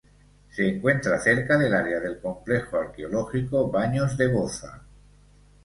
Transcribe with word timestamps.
Se 0.49 0.67
encuentra 0.67 1.19
cerca 1.19 1.59
del 1.59 1.75
área 1.75 1.99
del 1.99 2.19
Complejo 2.19 2.75
arqueológico 2.77 3.69
Baños 3.69 4.17
de 4.17 4.29
Boza. 4.29 4.81